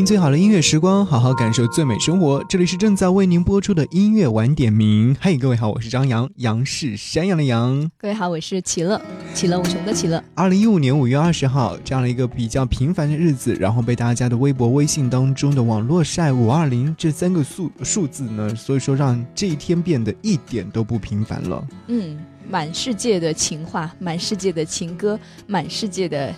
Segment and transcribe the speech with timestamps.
[0.06, 2.44] 最好的音乐时光，好好感受最美生活。
[2.46, 5.16] 这里是正在为您播出的音乐晚点名。
[5.20, 7.90] 嗨，各位好，我是张扬，杨是山羊的羊。
[7.98, 9.00] 各位好，我是齐乐，
[9.34, 10.24] 齐乐无穷的齐乐。
[10.34, 21.68] 二零一五年五月二十号，这样的一个比较平凡的日子，然后被大家的微博、微信当中的网络晒“五二零”这三个数数字呢，所以说让这一天变得一点都不平凡了。
[21.88, 22.18] 嗯，
[22.50, 26.34] 满世界的情话，满世界的情歌，满世界的。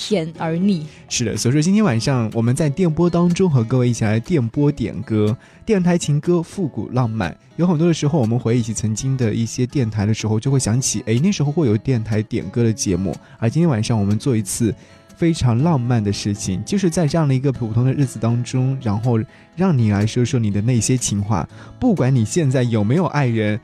[0.00, 1.36] 甜而腻，是的。
[1.36, 7.36] 所以说，今天晚上我们在电波当中和各位一起来电波点歌，电台情歌，复古浪漫。
[7.56, 13.14] 有很多的时候，我们回忆起曾经的一些电台的时候，就会想起，哎，那时候会有电台点歌的节目。
[13.38, 14.74] 而今天晚上，我们做一次
[15.18, 19.20] 非常浪漫的事情，就是在这样的一个普通的日子当中，然后
[19.54, 21.46] 让你来说说你的那些情话，
[21.78, 23.60] 不管你现在有没有爱人。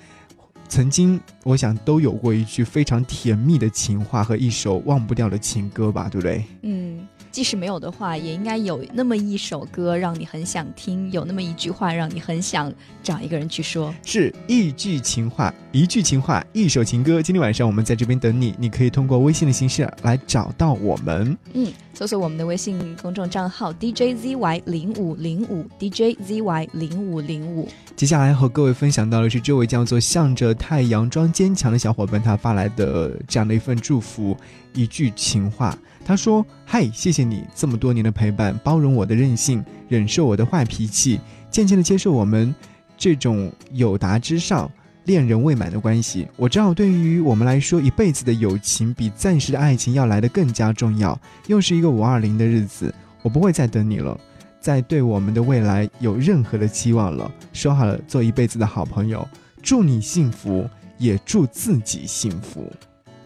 [0.68, 6.44] 曾经，我想都有过一句非常甜蜜的情话和一首忘不掉的情歌吧，对不对？
[6.62, 7.06] 嗯。
[7.36, 17.20] 即使没有的话，也应该有那么一首歌让你很想听，有那么一句话让你很想找一个人去说，是一句情话，一句情话，一首情歌。
[17.20, 27.68] 今天晚上我们在这边等你，你可以通过微信的形式来找到我们，嗯，搜索我们的微信公众账号 D J Z Y 零五零五 D J Z Y 零五零五。
[27.94, 34.34] 接下来和各位分享到的是这位叫做“向着太阳装坚强”的小伙伴他发来的这样的一份祝福，
[34.72, 35.76] 一句情话。
[36.06, 41.18] 他说：“嗨，谢谢你这么多年的陪伴，包容我的任性，忍受我的坏脾气，
[41.50, 42.54] 渐渐的接受我们
[42.96, 44.70] 这种友达之上
[45.06, 46.28] 恋人未满的关系。
[46.36, 51.18] 我知道对于我们来说，一辈子的友情比暂时的爱情要来的更加重要。
[51.48, 54.16] 又是一个五二零的日子，我不会再等你了，
[54.60, 57.28] 再对我们的未来有任何的期望了。
[57.52, 59.26] 说好了，做一辈子的好朋友。
[59.60, 62.72] 祝你幸福，也祝自己幸福。”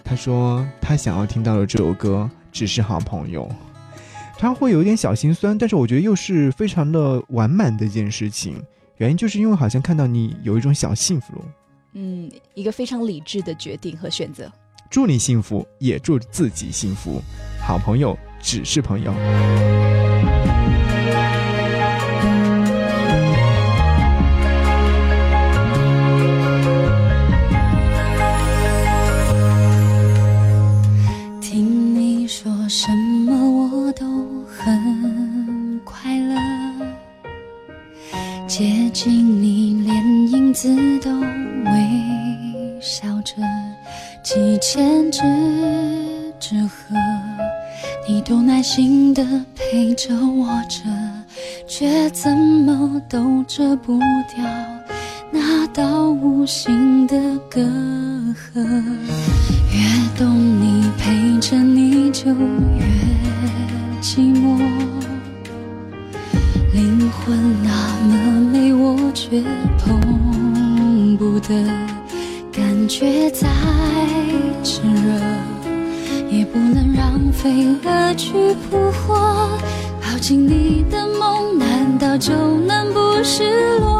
[0.02, 2.26] 他说他想要听到的这首歌。
[2.52, 3.48] 只是好朋友，
[4.38, 8.62] 他会有一点小心酸，但是我觉得又是非常的完满的一件事情。
[8.98, 11.34] 原因就是因为好像看到你有一种小幸福，
[11.94, 14.50] 嗯，一个非常理智的决定和选择。
[14.90, 17.22] 祝你幸福，也祝自己幸福。
[17.64, 19.14] 好朋友只是朋友。
[49.14, 49.22] 的
[49.54, 50.80] 陪着我，着，
[51.66, 53.98] 却怎么都遮不
[54.34, 54.44] 掉
[55.30, 57.16] 那道无形的
[57.50, 58.64] 隔阂。
[59.72, 62.86] 越懂你，陪着你就越
[64.00, 64.58] 寂寞。
[66.72, 69.42] 灵魂那么美，我却
[69.78, 71.54] 碰不得。
[72.52, 73.48] 感觉在
[74.62, 75.49] 炙热。
[76.30, 79.50] 也不能让飞蛾去扑火，
[80.00, 83.98] 抱紧你的梦，难道就能不失落？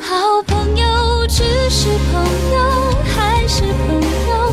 [0.00, 2.22] 好朋友，只是朋
[2.52, 3.94] 友，还是朋
[4.30, 4.43] 友？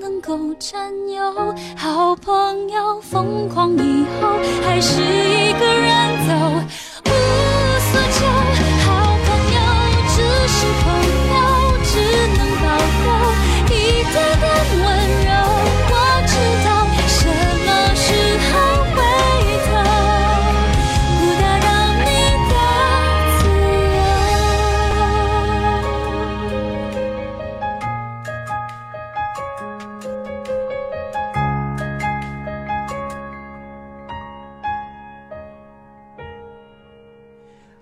[0.00, 4.28] 能够占有好朋友，疯狂以后
[4.62, 6.77] 还是一个人走。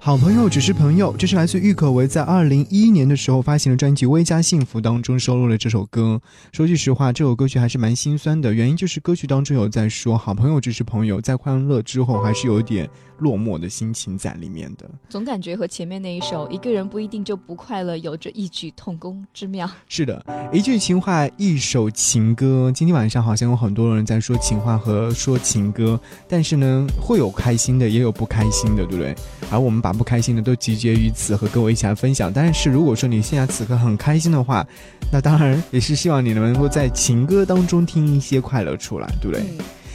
[0.07, 6.21] 好朋友只是朋友，这是来自郁可唯在二零一一年的时候发行的专辑《微加幸福》当中收录了这首歌。
[6.53, 12.89] 说句实话，这首歌曲还是蛮心酸的，原因就是歌曲当中有在说“好朋友只是朋友，在快乐之后还是有点
[13.19, 14.89] 落寞的心情在里面的”。
[15.11, 19.69] 总感觉和前面那一首“一个人不一定就不快乐”有着异曲同工之妙。
[19.89, 22.71] 是的，一句情话，一首情歌。
[22.73, 25.99] 今天晚上好像有很多人在说情话和说情歌，
[26.29, 29.13] 但是呢，会有开心的，也有不开心的，对不对？
[29.51, 29.93] 而我们把。
[29.97, 32.31] 不开心的都集结于此，和各位一起来分享。
[32.33, 34.65] 但是如果说你现在此刻很开心的话，
[35.11, 39.45] 那当然也是希望你能够在情歌当中听一些快乐出来，对不对？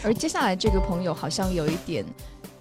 [0.03, 2.03] 而接下来这个朋友好像有一点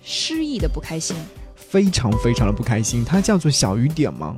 [0.03, 1.17] 失意的不开心，
[1.57, 3.03] 非常非常的不开心。
[3.05, 4.37] 他叫做小雨点吗？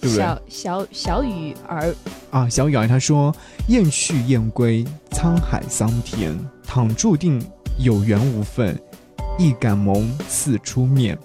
[0.00, 0.18] 对不对？
[0.22, 1.94] 小小小雨儿
[2.30, 3.34] 啊，小雨儿，他说
[3.68, 6.36] ：“雁去雁归，沧海桑田，
[6.66, 7.42] 倘注定
[7.78, 8.78] 有缘无份，
[9.38, 11.16] 一感蒙赐出面。”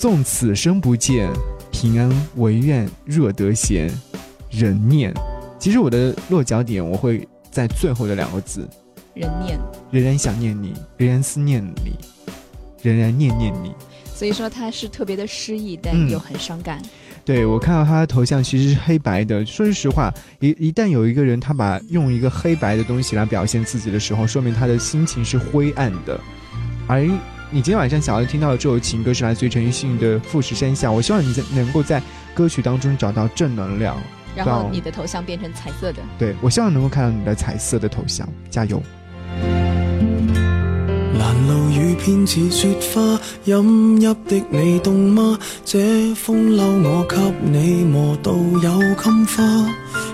[0.00, 1.30] 纵此生不见，
[1.70, 3.92] 平安唯愿若得闲，
[4.50, 5.12] 人念。
[5.58, 8.66] 其实我的落脚点我会在最后的两个字，
[9.12, 9.58] 人念。
[9.90, 11.92] 仍然想念你，仍然思念你，
[12.80, 13.74] 仍然念念你。
[14.14, 16.80] 所以说他是特别的诗意，但又很伤感。
[17.22, 19.44] 对我看到他的头像其实是黑白的。
[19.44, 20.10] 说句实话，
[20.40, 26.18] 一一旦有一个人他把用一个黑白的东西来表现自己的时候，说明他的心情是灰暗的，
[26.88, 27.06] 而。
[27.52, 32.00] 你今天晚上想要听到的这首情歌是来自于陈奕迅的《富士山下》，我希望你在能够在
[32.32, 33.96] 歌曲当中找到正能量，
[34.36, 35.98] 然后你的头像变成彩色的。
[36.16, 38.80] 对，我希望能够看到你的彩色的头像，加油。
[41.50, 45.38] 路雨偏似雪花，饮泣的你凍嗎？
[45.64, 47.16] 這風褛我給
[47.50, 49.42] 你磨到有襟花，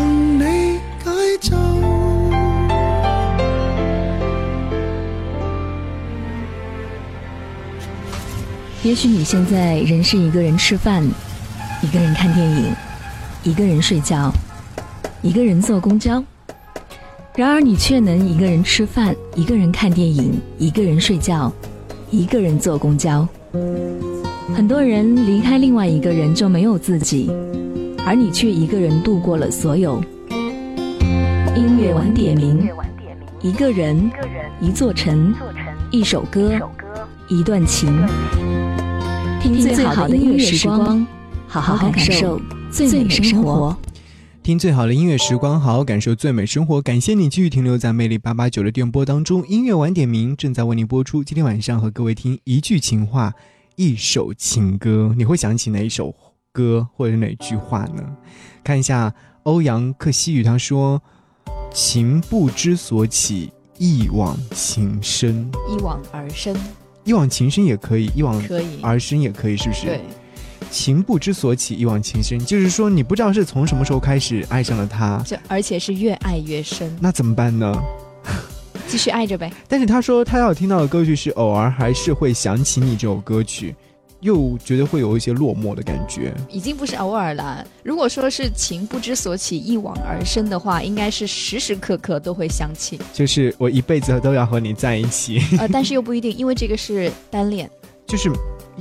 [8.81, 11.07] 也许你现在仍是一个人吃饭，
[11.83, 12.73] 一个人看电影，
[13.43, 14.33] 一个人睡觉，
[15.21, 16.23] 一个人坐公交。
[17.35, 21.51] 然而你却能一个人吃饭，一个人看电影，一个人睡觉，
[22.09, 23.27] 一个人坐公交。
[24.53, 27.29] 很多人离开另外一个人就没有自己，
[28.05, 29.99] 而你却一个人度过了所有。
[31.55, 32.67] 音乐晚点名，
[33.41, 34.09] 一个人，
[34.61, 35.33] 一座城，
[35.91, 36.53] 一首歌，
[37.27, 37.89] 一段情。
[39.41, 41.05] 听最好的音乐时光，
[41.47, 42.39] 好好感受
[42.71, 43.75] 最美生活。
[44.43, 46.79] 听最好的音乐时光，好好感受最美生活。
[46.83, 49.43] 感谢你继续停留在魅力八八九的电波当中。
[49.47, 51.23] 音乐晚点名正在为您播出。
[51.23, 53.33] 今天晚上和各位听一句情话。
[53.75, 56.13] 一首情歌，你会想起哪一首
[56.53, 58.03] 歌或者哪句话呢？
[58.63, 59.13] 看一下
[59.43, 61.01] 欧阳克西语，他说
[61.73, 66.55] ：“情不知所起，一往情深，一往而深，
[67.03, 68.41] 一往情深也可以，一往
[68.81, 70.01] 而深也可以，是不是？”对
[70.71, 77.75] ，“情不知所起，一往情深”，就是说你不知道是从什么时候开始爱上了他，就而且是越爱越深，那怎么办呢？
[78.87, 79.51] 继续爱着呗。
[79.67, 83.75] 但是他说他要听到的歌曲是偶尔还是会想起你这首歌曲，
[84.21, 86.33] 又觉得会有一些落寞的感觉。
[86.49, 87.65] 已经不是偶尔了。
[87.83, 92.99] 如果说是情不知所起，一往而深的话，应该是时时刻刻都会想起。
[93.13, 95.39] 就是我一辈子都要和你在一起。
[95.59, 97.69] 呃，但是又不一定，因为这个是单恋。
[98.05, 98.29] 就是，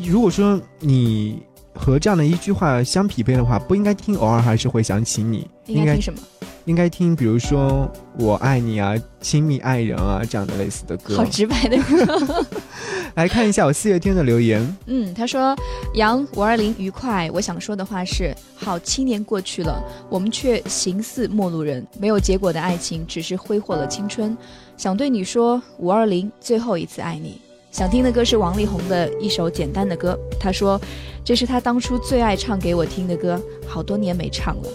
[0.06, 1.38] 如果说你
[1.74, 5.46] 和这样的一句话相匹配的话，不应该听偶尔还是会想起你。
[5.66, 6.18] 应该听什么？
[6.66, 11.16] 应该听，比如说“我爱你啊”“亲密爱人啊”这样的类似的歌。
[11.16, 12.46] 好直白的歌。
[13.16, 14.76] 来看一下我四月天的留言。
[14.86, 15.54] 嗯，他说
[15.94, 19.78] ：“杨五二零愉快。”我想说的话是：好，七年过去了，
[20.08, 21.86] 我们却形似陌路人。
[22.00, 24.34] 没有结果的爱情，只是挥霍了青春。
[24.76, 27.38] 想对你说，五二零最后一次爱你。
[27.70, 30.18] 想听的歌是王力宏的一首简单的歌。
[30.40, 30.80] 他说，
[31.22, 34.68] 这是他当初最爱唱给我听的歌，好多年没唱了。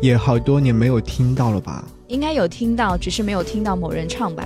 [0.00, 1.84] 也好多年没有听到了吧？
[2.06, 4.44] 应该有听到，只是没有听到某人唱吧。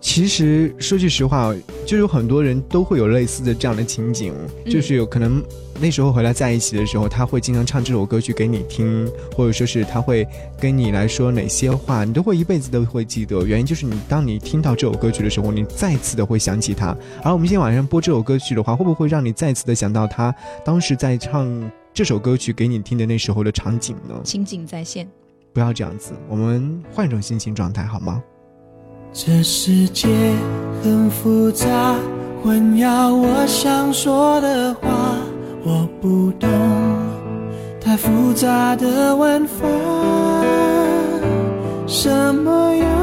[0.00, 1.54] 其实说句实话，
[1.86, 4.34] 就有很多人都会有类似的这样的情景，
[4.68, 5.42] 就是有可能
[5.80, 10.26] 那时候回来在一起的时候，他会经常唱这首歌曲给你听，或者说是他会
[10.60, 13.42] 跟你来说哪些话，你都会一辈子都会记得。
[13.44, 16.94] 原因就是你当你听到这首歌曲的时候，你再次的会想起他。
[17.22, 20.34] 而我们今天晚上播这首歌曲的话，会不会让你再次的想到他
[20.64, 21.70] 当时在唱？
[22.00, 24.18] 这首歌曲给你听的那时候的场景呢？
[24.24, 25.06] 情景再现。
[25.52, 28.22] 不要这样子，我们换一种心情状态好吗？
[29.12, 30.08] 这世界
[30.82, 31.94] 很复杂，
[32.42, 35.14] 混淆我想说的话，
[35.62, 36.48] 我不懂
[37.78, 39.66] 太复杂的玩法，
[41.86, 42.74] 什么？
[42.76, 42.99] 样？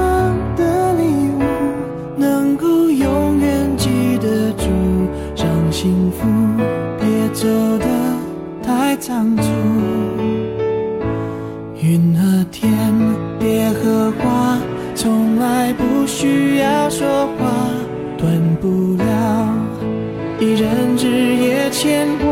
[9.00, 9.44] 藏住。
[11.82, 12.68] 云和天，
[13.39, 14.58] 别和花，
[14.96, 17.06] 从来不需要说
[17.38, 17.48] 话，
[18.18, 18.30] 断
[18.62, 19.54] 不了，
[20.39, 22.27] 一人日夜牵挂。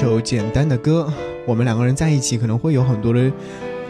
[0.01, 1.13] 首简单的歌，
[1.45, 3.29] 我们两个人在一起可能会有很多的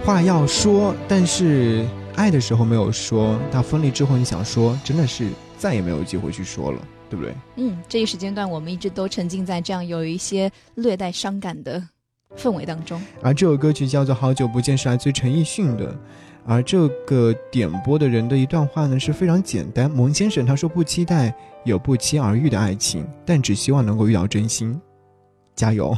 [0.03, 1.85] 话要说，但是
[2.17, 6.79] 爱的时候没有说，到分离之后你想说，真的是再也没有机会去说了，
[7.11, 7.35] 对不对？
[7.57, 11.79] 嗯，这一时间段我们一直都沉浸在这样有一些略带伤感的
[12.39, 12.99] 氛围当中。
[13.21, 15.95] 而这首歌曲叫做《好久不见》，是来自陈奕迅的。
[16.47, 19.91] 而这个点播的人的一段话呢，是非常简单。
[19.91, 24.75] 蒙先生他说：“不期待有不期而遇的爱情，但只希望能够遇到真心。”
[25.59, 25.93] 加油！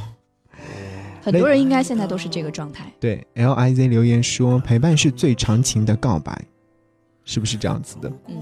[1.22, 2.90] 很多人应该现在都是这个状态。
[2.98, 6.34] 对，L I Z 留言说：“陪伴是最长情的告白，
[7.26, 8.36] 是不是这样子的？”嗯。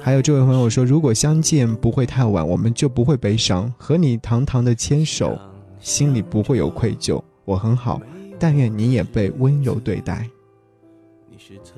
[0.00, 3.70] 还有这位朋友说：“如果相见不会太晚，我们就不会悲伤。
[3.76, 5.36] 和你堂堂的牵手，
[5.80, 7.20] 心里不会有愧疚。
[7.44, 8.00] 我很好，
[8.38, 10.30] 但愿你也被温柔对待。”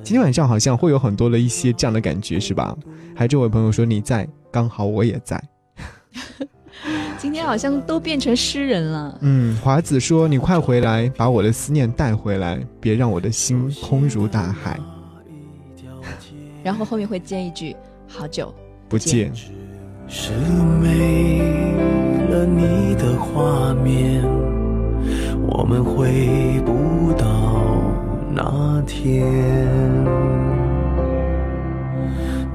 [0.03, 2.77] 今天晚上好像会有很多的一些这样的感觉，是吧？
[3.17, 5.43] 还有这位朋友说：“你在，刚好我也在。”
[7.19, 9.17] 今天好像都变成诗人了。
[9.21, 14.79] 嗯，华子说：“你快回来，把我的思念带回来，别让我的心空如大海。
[16.63, 17.75] ”然后后面会接一句
[18.07, 18.53] ：“好久
[18.89, 19.33] 不见。”
[20.11, 20.31] 是
[20.81, 21.39] 没
[22.31, 24.23] 了你的画面，
[25.47, 27.63] 我们回不到
[28.35, 29.69] 那天。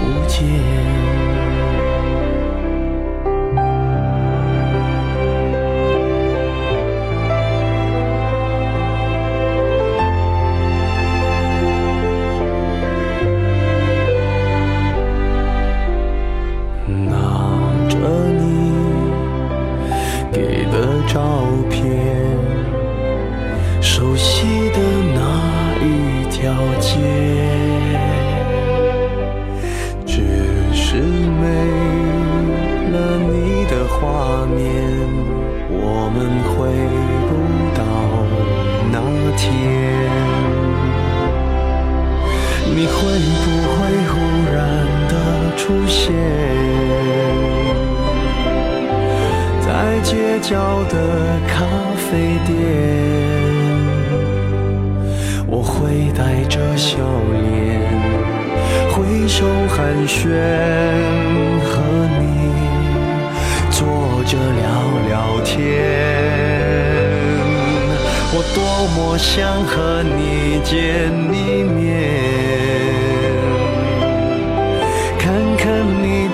[0.00, 1.77] 不见。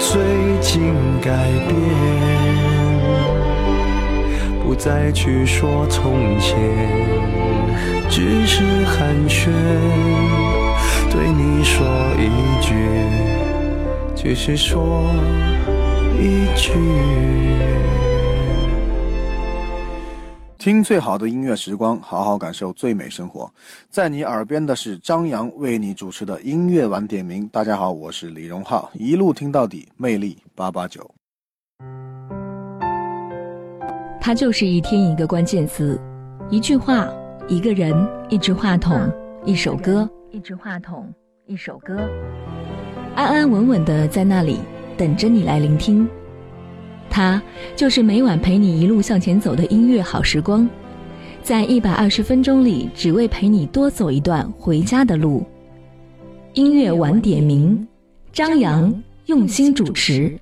[0.06, 0.22] 随
[0.60, 1.32] 境改
[1.66, 1.76] 变，
[4.62, 6.54] 不再去说从前，
[8.10, 9.46] 只是寒暄，
[11.10, 11.86] 对你说
[12.20, 12.74] 一句，
[14.14, 14.84] 只是说
[16.20, 16.74] 一句。
[20.64, 23.52] 听最好的音乐时光，好好感受最美生活。
[23.90, 27.46] 在你耳边的是张扬为你主持的音乐晚点名。
[27.52, 31.06] 大家好，我是李荣浩，一路听到底，魅力八八九。
[34.18, 36.00] 他就是一天一个关键词，
[36.48, 37.10] 一句话，
[37.46, 37.94] 一个人，
[38.30, 38.98] 一支话筒，
[39.44, 41.12] 一首歌，一支话筒，
[41.44, 41.94] 一首歌，
[43.14, 44.60] 安安稳稳的在那里
[44.96, 46.08] 等着你来聆听。
[47.14, 47.40] 它
[47.76, 50.68] 就是每晚陪你一路向前走的音乐好时光，
[51.44, 55.44] 在一百二十分钟里，只为陪你多走一段回家的路。
[56.54, 57.86] 音乐晚点名，
[58.32, 58.92] 张扬
[59.26, 60.36] 用心主持。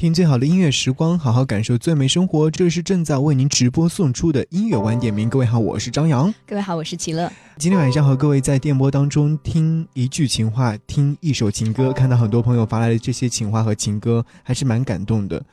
[0.00, 2.50] 听最好的音乐时光，好好感受最美生活。
[2.50, 5.28] 这是正在为您直播送出的音乐晚点名。
[5.28, 6.32] 各位好，我是张扬。
[6.46, 7.30] 各位好，我是齐乐。
[7.58, 15.44] 今天晚上和各位在电波当中听一句情话，听一首情歌，看到很多朋友发来的这些情话和情歌，还是蛮感动的。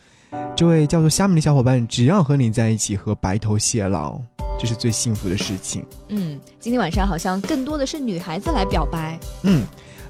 [0.56, 4.18] 这位叫做虾米的小伙伴，只要和你在一起，和白头偕老，
[4.58, 5.86] 这是最幸福的事情。
[6.08, 9.20] 嗯，今天晚上好像更多的是女孩子来表白。
[9.44, 9.66] 嗯。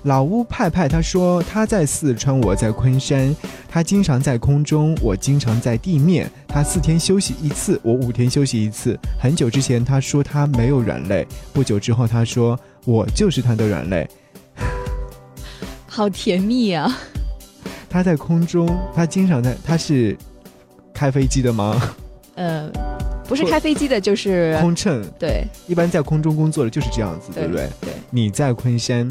[0.08, 3.36] 老屋派派他说他在四川，我在昆山。
[3.68, 6.32] 他经常在空中，我经常在地面。
[6.48, 8.98] 他四天休息一次，我五天休息一次。
[9.20, 14.10] 很久之前他说他没有软肋，不久之后他说我就是他的软肋，
[15.86, 16.90] 好甜蜜啊！
[17.90, 18.66] 他在空中，
[18.96, 20.18] 他经常在，他是
[20.94, 21.82] 开飞机的吗？
[22.36, 22.72] 呃。
[23.28, 25.04] 不是开飞机的，就是 空乘。
[25.20, 27.68] 对，一般在空中工作的就是这样子，对不对？
[27.82, 27.92] 对。
[28.10, 29.08] 你在昆山，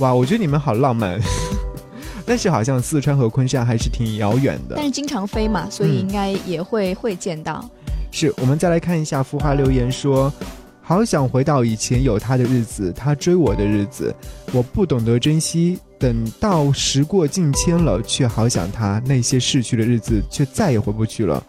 [0.00, 1.18] 哇，我觉得你们好浪漫。
[2.26, 4.76] 但是好像四川和昆山还是挺遥远的。
[4.76, 7.68] 但是经常飞嘛，所以应该也会会见到。
[8.10, 10.32] 是，我们再来看一下浮华留言说
[10.80, 14.14] ：“好想回到以前有他的日子，他追我的日子，
[14.52, 15.78] 我不懂得珍惜。
[15.98, 19.02] 等到时过境迁了，却好想他。
[19.04, 21.42] 那些逝去的日子，却再也回不去了。”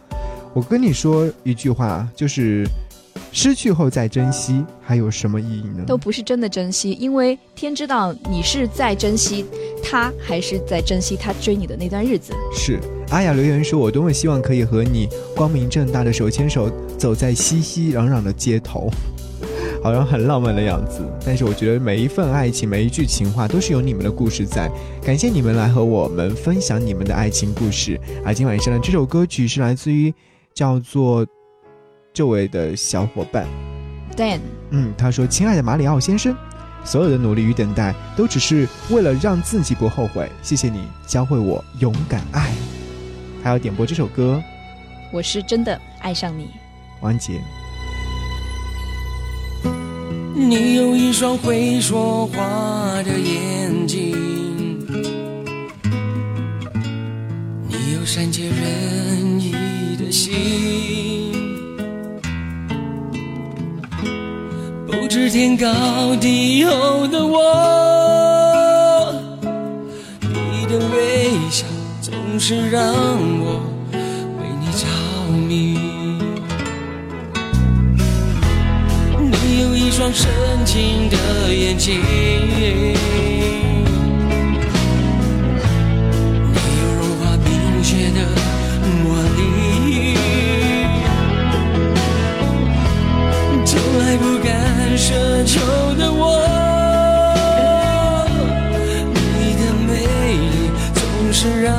[0.55, 2.65] 我跟你说一句话，就是
[3.33, 5.83] 失去后再珍惜还有什么意义呢？
[5.85, 9.45] 都不是真的珍惜，因为天知道你是在珍惜
[9.83, 12.31] 他，还是在珍惜他追你的那段日子。
[12.53, 18.89] 是阿雅留言说：“我多么希望可以和你光明正大的手牵手走在熙熙攘攘的街头，
[19.83, 24.71] 好像很浪漫的样子。”但是我觉得每一份爱情，每一句情话，都是有你们的故事在。
[25.03, 30.13] 感谢你们来和我们分享你们的爱情故事而今晚上的这首歌曲是来自于。
[30.55, 31.25] 叫做
[32.13, 33.45] 这位的小伙伴
[34.15, 34.39] ，Dan，
[34.71, 36.33] 嗯，他说：“亲爱的马里奥先生，
[36.85, 40.31] 所有的努力与等待，都只是为了让自己不后悔。
[40.41, 42.53] 谢谢你教会我勇敢爱。”
[43.43, 44.41] 还要点播这首歌，
[45.11, 46.43] 《我是真的爱上你》。
[47.01, 47.41] 王杰。
[50.33, 52.45] 你有一双会说话
[53.03, 54.81] 的眼睛，
[57.67, 59.64] 你有善解人意。
[60.17, 60.31] 心
[64.87, 67.41] 不知天高地厚的我，
[70.21, 71.65] 你的微笑
[72.01, 73.59] 总是让我
[74.37, 75.77] 为你着迷。
[79.19, 80.25] 你有一双深
[80.65, 81.99] 情的眼睛。
[95.45, 95.61] 旧
[95.99, 96.41] 的我，
[99.13, 101.75] 你的美丽总是让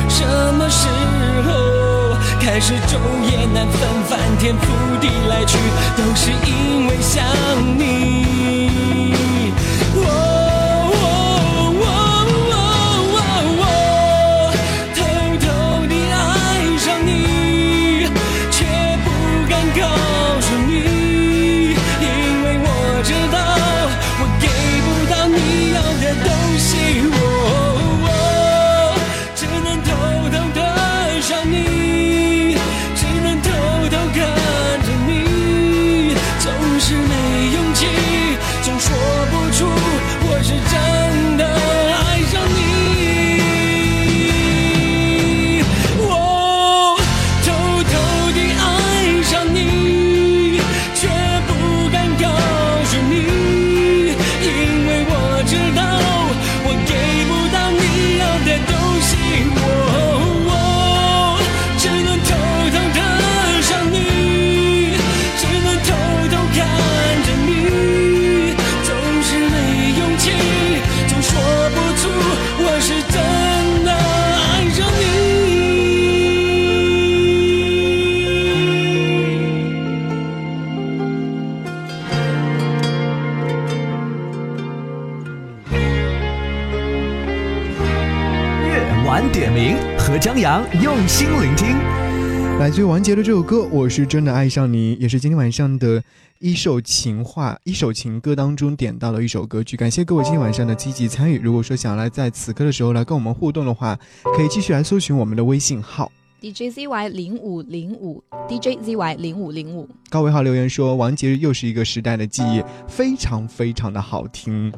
[0.10, 0.88] 什么时
[1.46, 2.98] 候开始昼
[3.30, 5.58] 夜难分，翻天覆地来去，
[5.96, 7.26] 都是因为想
[7.78, 8.45] 你。
[90.38, 91.70] 用心聆听，
[92.60, 96.04] 来自于王杰的这首歌，我是真的爱上你，也是今天晚上的
[96.40, 99.78] 一首情话、一首情歌当中点到的一首歌曲。
[99.78, 101.40] 感谢各位今天晚上的积极参与。
[101.40, 103.98] 如果说想要来在此刻的时候来跟我们互动的话，
[104.36, 109.88] 可以继续来搜寻我们的微信号：DJZY 零五零五，DJZY 零五零五。
[110.10, 114.74] 高伟号留言说，王杰又是一个时代的记忆，非常非常的好听。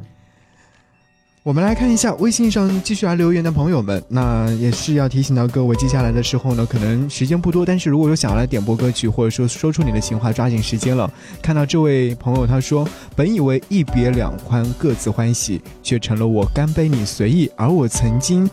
[1.48, 11.10] 我们来看一下微信上继续来留言的朋友们，那也是要提醒到各位，接下来的时候呢，可能时间不多，但是如果有想要来点播歌曲，或者说说出你的情话，抓紧时间了。
[11.42, 18.50] 看到这位朋友，他说：“本以为一别两宽，各自欢喜，却成了我干杯你随意，而我曾经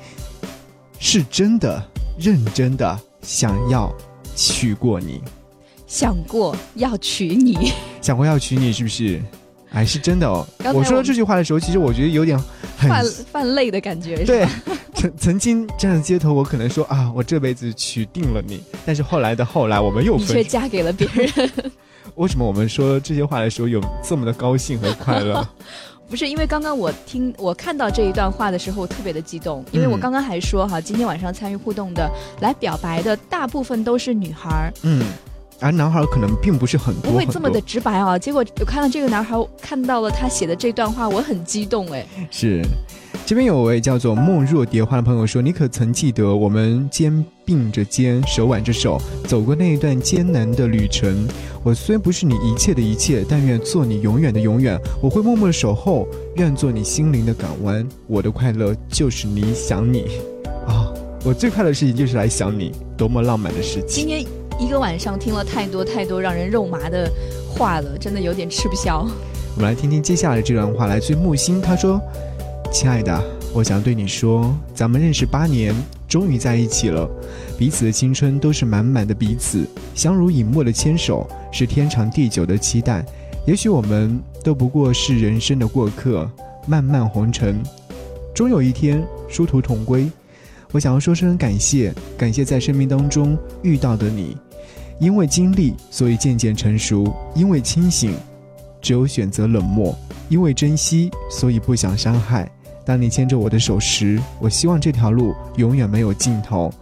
[1.00, 1.83] 是真的
[2.16, 3.92] 认真的想要
[4.37, 5.20] 娶过你，
[5.88, 9.20] 想过要娶你，想过要娶你，是不是？”
[9.74, 10.46] 还是真的哦。
[10.72, 12.38] 我说这句话的时候，其实我觉得有点
[12.76, 14.24] 泛泛累的感觉。
[14.24, 14.46] 对，
[14.94, 18.62] 曾曾经站在街头，我可能说啊，我这辈子娶定了你。
[18.87, 21.50] 但是后来的后来，我们又你却嫁给了别人。
[22.14, 25.44] 为什么我们说这些话的时候有这么的高兴和快乐？
[26.08, 32.08] 不是因为刚刚我听我看到这一段话的时候，我特别的激动，因为我刚刚还说哈，今天晚上参与互动的
[32.40, 34.72] 来表白的大部分都是女孩儿。
[34.82, 35.04] 嗯。
[35.64, 38.18] 而男孩可能并不是很多，不会这么的直白啊。
[38.18, 42.05] 结果我看到这个男孩看到了他写的这段话，我很激动哎。
[42.31, 42.61] 是，
[43.24, 51.27] 这边有位叫做莫若蝶花的朋友说：“你可曾记得我们肩并着肩，手挽着手走过那一段艰难的旅程？
[51.62, 54.79] 我虽不是你一切的一切，但愿做你永远的永远。
[55.00, 57.88] 我会默默守候，愿做你心灵的港湾。
[58.07, 60.05] 我的快乐就是你想你
[60.66, 60.92] 啊！
[61.24, 64.27] 我最快乐的事情就是来想你，多么浪漫的事情。”今天。
[64.58, 67.10] 一个晚上听了太多太多让人肉麻的
[67.48, 69.06] 话了，真的有点吃不消。
[69.56, 71.60] 我们来听听接下来这段话，来自木星。
[71.60, 72.00] 他说
[72.72, 73.20] ：“亲爱的，
[73.52, 75.74] 我想对你说，咱们认识八年，
[76.08, 77.08] 终于在一起了。
[77.58, 83.04] 彼此的青春都是满满的彼此，相濡以沫的牵手是天长地久的期待。
[83.46, 86.30] 也许我们都不过是人生的过客，
[86.66, 87.60] 漫漫红尘，
[88.32, 90.08] 终有一天殊途同归。
[90.72, 94.36] 我想要说声感谢，感谢在生命当中遇到的你。”
[94.98, 97.04] 因为经历，所以渐渐成熟；
[97.35, 98.14] 因为清醒，
[98.80, 99.92] 只有选择冷漠；
[100.28, 102.50] 因为珍惜，所以不想伤害。
[102.85, 106.72] 当你牵着我的手时，我希望这条路永远没有尽头，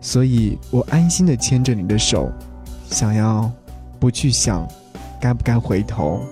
[0.00, 2.30] 所以我安心的牵着你的手，
[2.90, 3.50] 想要
[3.98, 4.66] 不去想
[5.20, 6.22] 该不该回头。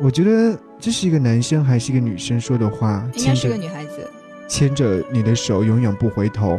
[0.00, 3.06] 我觉得这是一个男生还是一个女生说的话？
[3.14, 4.10] 应该是个女孩子。
[4.46, 6.58] 牵着你的手，永远不回头，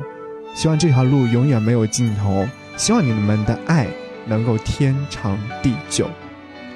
[0.55, 2.45] 希望这条路永远没有尽头。
[2.77, 3.87] 希望你们的爱
[4.27, 6.07] 能够天长地久，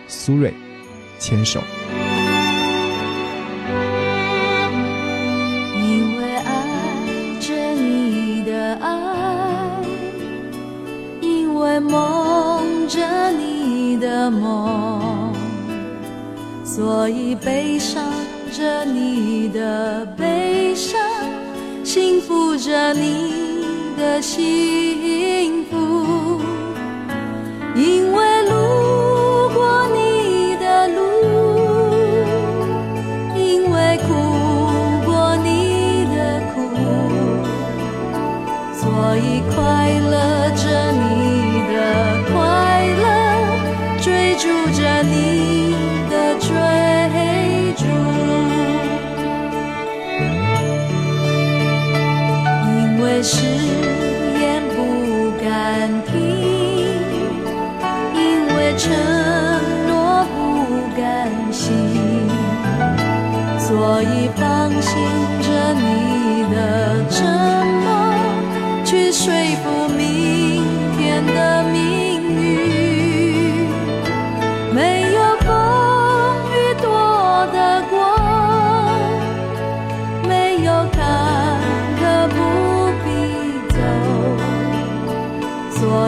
[0.07, 0.53] 苏芮，
[1.19, 1.59] 牵手。
[5.75, 9.67] 因为爱着你的爱，
[11.19, 15.33] 因为梦着你的梦，
[16.63, 18.01] 所以悲伤
[18.53, 20.97] 着你的悲伤，
[21.83, 23.58] 幸福着你。
[23.99, 26.58] 的幸福。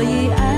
[0.03, 0.50] 所以爱。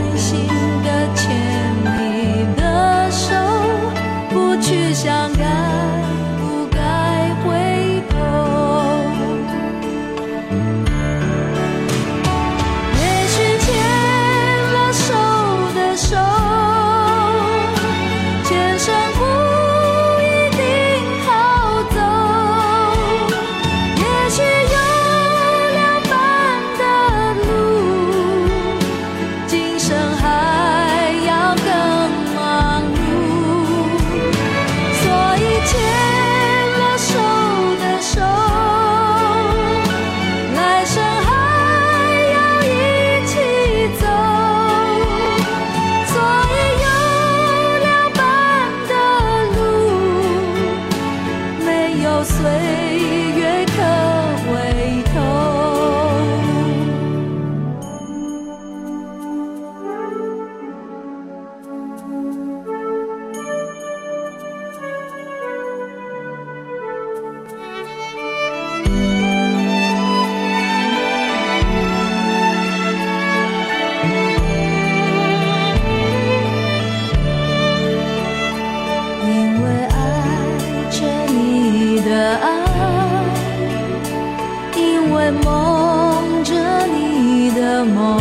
[85.42, 86.54] 梦着
[86.86, 88.20] 你的梦，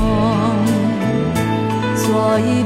[1.96, 2.61] 所以。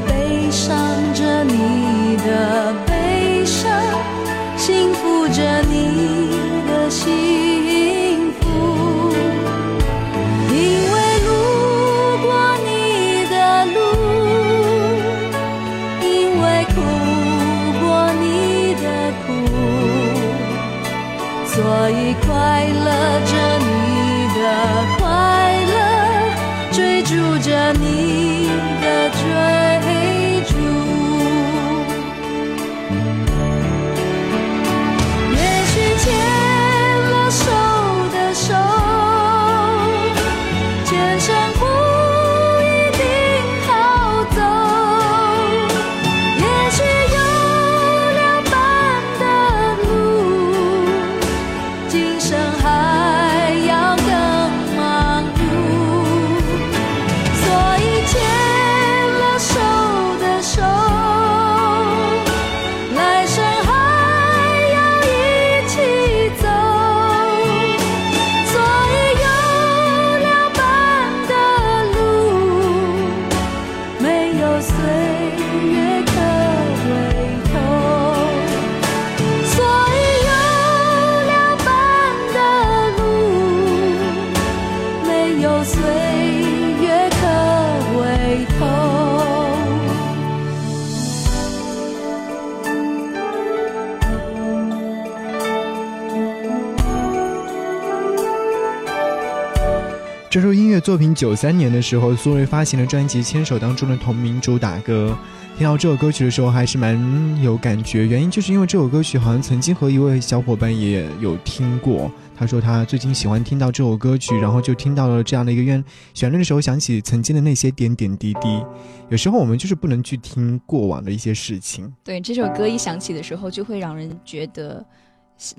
[100.87, 105.13] 作品九三年的时候，苏芮发行的专辑《牵手》当中的同名主打歌，
[105.57, 106.97] 听到这首歌曲的时候还是蛮
[107.43, 108.07] 有感觉。
[108.07, 115.83] 原因就是因为这首歌曲好像曾经和一位小伙伴也有听过，他说他最近喜欢听到这首歌曲，然后就听到了这样的一个愿
[116.13, 118.63] 旋律的时候，想起曾经的那些点点滴滴。
[119.09, 121.93] 有时候我们就是不能去听过往的一些事情。
[122.01, 124.85] 对这首歌一响起的时候，就会让人觉得。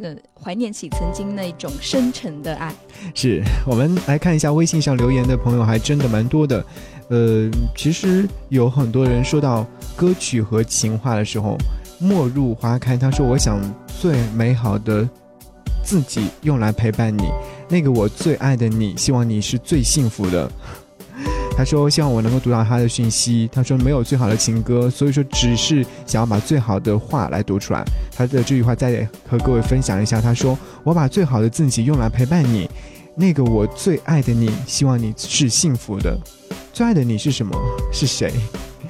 [0.02, 2.74] 呃，怀念起曾经那种深沉的爱。
[3.14, 6.64] 是我们来看一下微信上留言的朋友，还真的蛮多的。
[7.08, 9.64] 呃，其实有很多人说到
[9.94, 11.56] 歌曲和情话的时候，
[12.04, 13.58] 《陌入花开》，他说：“我想
[14.00, 15.08] 最美好的
[15.84, 17.22] 自己用来陪伴你，
[17.68, 20.50] 那个我最爱的你，希望你是最幸福的。”
[21.58, 27.82] 他说：“希望我能够读到他的讯息。”他说：“没有最好的情歌，所以说只是想要把最好的话来读出来。”
[28.16, 30.20] 他的这句话再和各位分享一下。
[30.20, 32.70] 他说：“我把最好的自己用来陪伴你，
[33.16, 36.16] 那个我最爱的你，希望你是幸福的。
[36.72, 37.56] 最爱的你是什么？
[37.92, 38.32] 是谁？”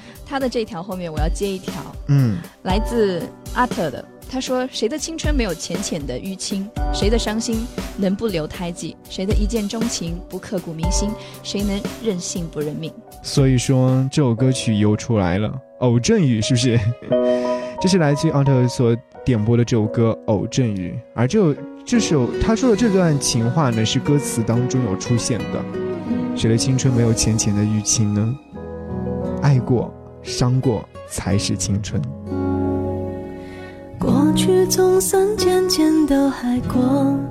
[0.29, 1.73] 他的这条后面我要接一条，
[2.09, 4.05] 嗯，来自阿特的。
[4.31, 6.69] 他说：“谁的青春没有浅浅的淤青？
[6.93, 7.67] 谁的伤心
[7.97, 8.95] 能不留胎记？
[9.09, 11.11] 谁的一见钟情不刻骨铭心？
[11.43, 15.49] 谁能任性不认命？”所以说，这首歌曲又出来了，
[15.81, 16.79] 《偶阵雨》是不是？
[17.81, 21.55] 这是来自于奥特所点播的这首歌《偶阵雨》，而这
[21.87, 25.65] 这首他说的这段情话呢，是歌词当中有出现的
[26.37, 28.35] ：“谁的青春没有浅浅的淤青呢？
[29.41, 32.03] 爱过伤过，才是青春。”
[34.39, 36.79] 去总算渐渐都还过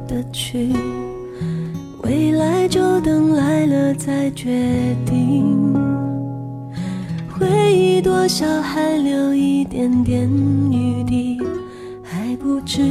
[0.10, 0.74] 得去，
[2.04, 4.74] 未来就等来了再决
[5.06, 5.46] 定。
[7.32, 10.30] 回忆多少还留一点点
[10.70, 11.42] 余地，
[12.04, 12.82] 还不至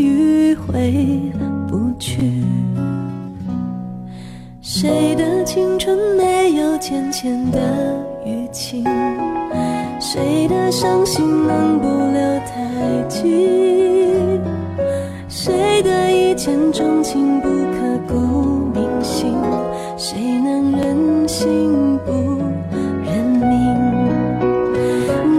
[0.00, 0.92] 于回
[1.68, 2.42] 不去。
[4.60, 7.94] 谁的青春没有浅浅的
[8.26, 8.84] 淤青？
[10.00, 12.20] 谁的伤心能不留？
[15.28, 18.14] 谁的一见钟情不刻骨
[18.74, 19.34] 铭心？
[19.96, 22.12] 谁能忍心不
[23.04, 23.50] 认命？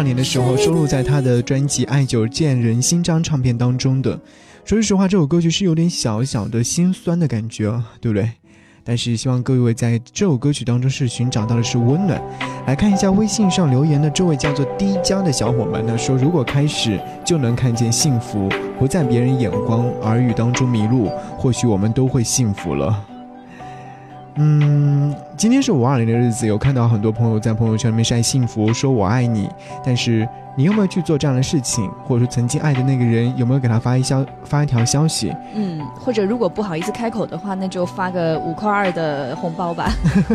[0.00, 4.18] 过年的时候收录在他的专辑《爱久见人心》张唱片当中的。
[4.64, 7.70] 说实话，这首歌曲是有点小小的心酸的感觉，
[8.00, 8.30] 对不对？
[8.82, 12.18] 但是希望各位在这首歌曲当中是寻找到的是温暖。
[12.66, 18.48] 来看一下微信上留言的这位叫做“滴迦”的小伙伴，呢，说：“如果开始就能看见幸福，
[18.78, 23.06] 不在别人眼光、耳语当中迷路，或许我们都会幸福了。”
[24.40, 24.99] 嗯。
[25.40, 29.48] 今天是五二零的日子，有看到很多朋友在朋友圈里面晒幸福，说我爱你。
[29.82, 35.34] 但是你有没有去做这样的事情，或者说曾经爱的那个人有没有给他发一消发一条消息？
[35.54, 39.90] 嗯，或者如果不好意思开口的话，那就发个五块二的红包吧。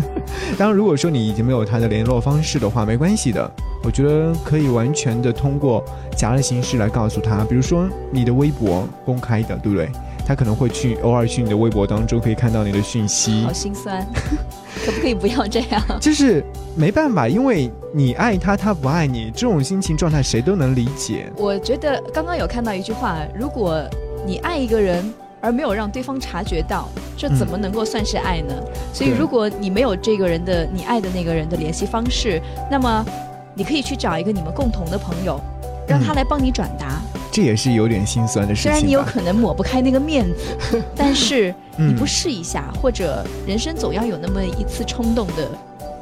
[0.58, 3.48] 当然，如果说你已经没有他的联络方式的话，没关系的。
[3.84, 5.86] 我觉得可以完全的通过
[6.18, 9.88] 夹的形式来告诉他，比如说你的微博公开的，对不对？
[10.26, 13.44] 他可能会去偶尔去你的微博当中，可以看到你的讯息。
[13.44, 14.04] 好心酸，
[14.86, 15.80] 可不可以不要这样？
[16.02, 16.44] 就是
[16.76, 21.32] 没办法，因为你爱他，他不爱你，这种心情状态谁都能理解。
[21.38, 23.80] 我觉得刚刚有看到一句话：如果
[24.26, 28.54] 你爱一个人而没有让对方察觉到，这怎么能够算是爱呢？
[28.92, 33.06] 所以，如果你没有这个人的你爱的那个人的联系方式，那么
[33.54, 35.40] 你可以去找一个你们共同的朋友，
[35.88, 37.00] 让他来帮你转达。
[37.36, 38.72] 这也是有点心酸的事情。
[38.72, 45.46] 虽然你有可能抹不开那个面子， 但是你不试一下，或者人生总要有那么一次冲动的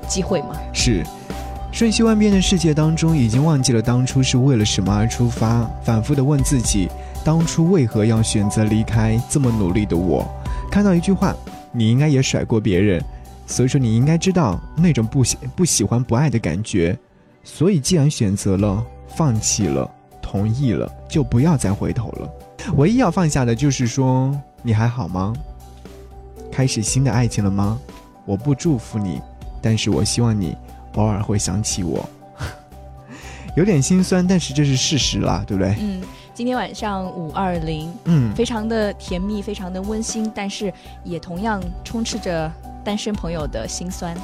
[0.07, 0.49] 机会嘛？
[0.71, 1.01] 是，
[1.71, 5.67] 瞬息万变的世界当中，已经忘记了当初是为了什么而出发。
[5.83, 6.87] 反复的问自己，
[7.25, 9.19] 当初为何要选择离开？
[9.27, 10.23] 这么努力的我，
[10.69, 11.35] 看到一句话，
[11.71, 13.03] 你应该也甩过别人，
[13.47, 16.95] 所以说你应该知道那种不喜不喜欢不爱的感觉。
[17.43, 18.85] 所以既然选择了，
[19.17, 19.89] 放弃了。
[20.33, 22.27] 同意了，就不要再回头了。
[22.75, 25.31] 唯一要放下的，就是说你还好吗？
[26.51, 27.79] 开始新的爱情了吗？
[28.25, 29.21] 我不祝福你，
[29.61, 30.57] 但是我希望你
[30.95, 32.03] 偶尔会想起我。
[33.55, 35.75] 有点心酸，但是这是事实啦，对不对？
[35.79, 36.01] 嗯。
[36.33, 40.73] 今天晚上五二零，嗯，非常的甜蜜，非常的温馨，但是
[41.03, 42.51] 也同样充斥着
[42.83, 44.17] 单身朋友的心酸。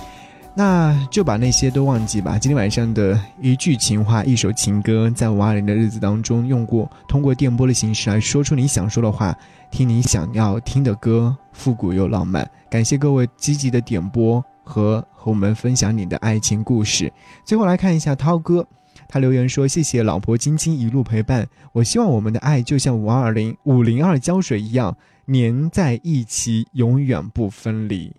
[0.56, 2.38] 那就把那些都忘记吧。
[2.38, 9.36] 今天晚上的一句情话，一首情歌，在五二零的日子当中，用过通过电波的形式来说出你想说的话，
[9.72, 12.50] 听你想要听的歌，复古又浪漫。
[12.70, 17.12] 感谢各位积极的点播和和我们分享你的爱情故事。
[17.45, 18.66] 最后来看一下涛哥，
[19.08, 24.95] 他留言说：“谢谢老婆晶晶一路陪伴，我希望我们的爱就像五二零五零二胶水一样
[25.28, 28.14] 粘在一起，永远不分离。”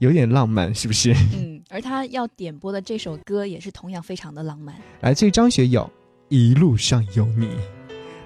[0.00, 1.12] 有点浪漫，是不是？
[1.34, 1.57] 嗯。
[1.70, 5.82] 而他要点播的这首歌也是同样非常的浪漫，来自于张学友
[6.28, 7.46] 《一路上有你》。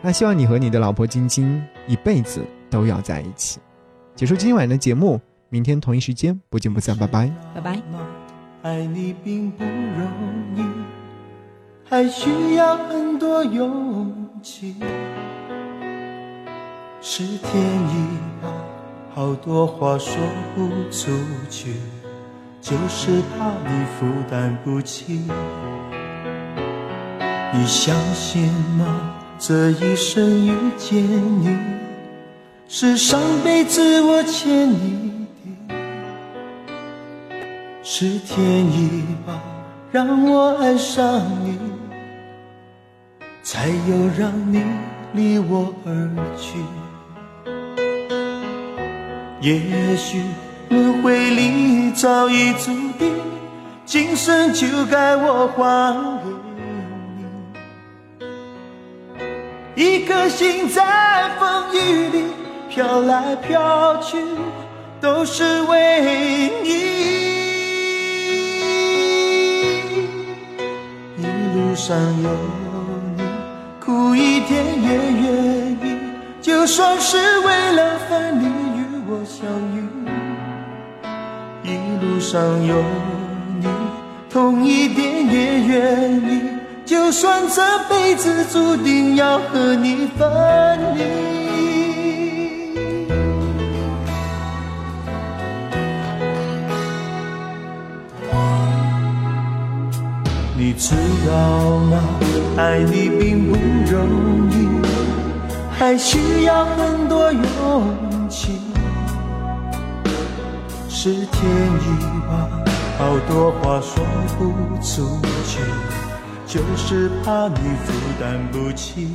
[0.00, 3.58] 那希望你和你的老婆晶晶一辈子都要在一起。
[4.14, 7.82] 结束今晚的节目，明天同一时间不见不散，拜拜，拜拜。
[8.62, 10.60] 爱你并不不容易，
[11.84, 14.76] 还需要很多多勇气，
[17.00, 17.82] 是天
[19.12, 19.34] 好
[19.66, 20.14] 话说
[20.92, 21.10] 出
[21.50, 21.74] 去。
[22.62, 25.22] 就是怕你负担不起，
[27.52, 28.44] 你相信
[28.78, 29.16] 吗？
[29.36, 31.02] 这一生遇见
[31.40, 31.48] 你，
[32.68, 35.26] 是上辈子我欠你
[35.68, 35.74] 的，
[37.82, 39.42] 是天意吧？
[39.90, 41.58] 让我爱上你，
[43.42, 44.62] 才有让你
[45.14, 46.60] 离我而去。
[49.40, 49.60] 也
[49.96, 50.20] 许。
[50.72, 53.12] 轮回里早已注定，
[53.84, 56.30] 今生就该我还给
[58.16, 58.24] 你。
[59.98, 60.82] 一颗心在
[61.38, 62.24] 风雨里
[62.70, 64.16] 飘来飘去，
[64.98, 66.72] 都是为你。
[71.18, 71.20] 一
[71.54, 72.28] 路上有
[73.16, 73.18] 你，
[73.78, 75.22] 苦一点也愿
[75.72, 75.74] 意，
[76.40, 78.46] 就算是为了分离
[78.78, 79.44] 与我相
[79.76, 80.01] 遇。
[81.72, 82.76] 一路上有
[83.60, 83.66] 你，
[84.30, 86.42] 痛一点也愿意。
[86.84, 91.04] 就算这辈子注定要和你分离，
[100.58, 100.94] 你知
[101.26, 102.00] 道吗？
[102.58, 103.54] 爱你并不
[103.90, 104.68] 容易，
[105.78, 108.61] 还需要很多勇气。
[111.04, 112.48] 是天意吧，
[112.96, 114.04] 好多话说
[114.38, 115.58] 不出去，
[116.46, 119.08] 就是怕你负担不起。